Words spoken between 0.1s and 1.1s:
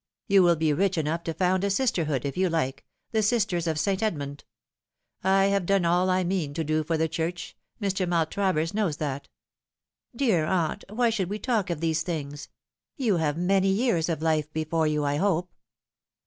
You will be rich